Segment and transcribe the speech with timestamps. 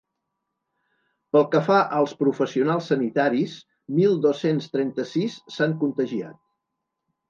[1.35, 3.55] Pel que fa als professionals sanitaris,
[4.01, 6.47] mil dos-cents trenta-sis s’han contagiat.